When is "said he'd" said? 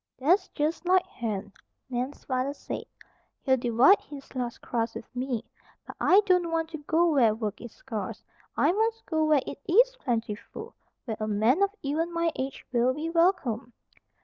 2.55-3.59